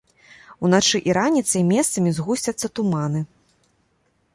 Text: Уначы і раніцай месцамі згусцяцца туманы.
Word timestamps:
Уначы 0.67 1.01
і 1.11 1.15
раніцай 1.19 1.61
месцамі 1.75 2.17
згусцяцца 2.21 2.67
туманы. 2.79 3.21